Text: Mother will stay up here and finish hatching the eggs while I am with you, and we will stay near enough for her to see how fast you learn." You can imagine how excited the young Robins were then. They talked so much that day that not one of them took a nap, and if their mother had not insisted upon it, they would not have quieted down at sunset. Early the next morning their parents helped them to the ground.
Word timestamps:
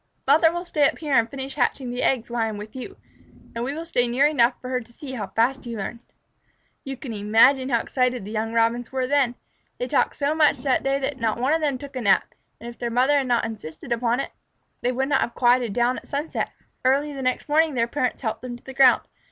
Mother 0.25 0.51
will 0.51 0.65
stay 0.65 0.89
up 0.89 0.97
here 0.97 1.13
and 1.13 1.29
finish 1.29 1.53
hatching 1.53 1.91
the 1.91 2.01
eggs 2.01 2.31
while 2.31 2.41
I 2.41 2.47
am 2.47 2.57
with 2.57 2.75
you, 2.75 2.97
and 3.53 3.63
we 3.63 3.75
will 3.75 3.85
stay 3.85 4.07
near 4.07 4.25
enough 4.25 4.59
for 4.59 4.69
her 4.71 4.79
to 4.81 4.91
see 4.91 5.11
how 5.11 5.27
fast 5.27 5.67
you 5.67 5.77
learn." 5.77 5.99
You 6.83 6.97
can 6.97 7.13
imagine 7.13 7.69
how 7.69 7.81
excited 7.81 8.25
the 8.25 8.31
young 8.31 8.51
Robins 8.51 8.91
were 8.91 9.05
then. 9.05 9.35
They 9.77 9.87
talked 9.87 10.15
so 10.15 10.33
much 10.33 10.57
that 10.63 10.81
day 10.81 10.97
that 10.97 11.19
not 11.19 11.37
one 11.37 11.53
of 11.53 11.61
them 11.61 11.77
took 11.77 11.95
a 11.95 12.01
nap, 12.01 12.33
and 12.59 12.67
if 12.67 12.79
their 12.79 12.89
mother 12.89 13.15
had 13.19 13.27
not 13.27 13.45
insisted 13.45 13.91
upon 13.91 14.19
it, 14.19 14.31
they 14.81 14.91
would 14.91 15.07
not 15.07 15.21
have 15.21 15.35
quieted 15.35 15.73
down 15.73 15.99
at 15.99 16.07
sunset. 16.07 16.49
Early 16.83 17.13
the 17.13 17.21
next 17.21 17.47
morning 17.47 17.75
their 17.75 17.85
parents 17.87 18.21
helped 18.21 18.41
them 18.41 18.57
to 18.57 18.63
the 18.63 18.73
ground. 18.73 19.03